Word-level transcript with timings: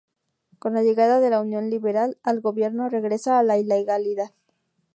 Con 0.57 0.73
la 0.73 0.81
llegada 0.81 1.19
de 1.19 1.29
la 1.29 1.39
Unión 1.41 1.69
Liberal 1.69 2.17
al 2.23 2.41
gobierno, 2.41 2.89
regresa 2.89 3.37
a 3.37 3.43
la 3.43 3.59
ilegalidad. 3.59 4.31